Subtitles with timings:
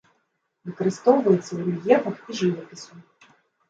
[0.69, 2.93] Выкарыстоўваецца ў рэльефах і жывапісу.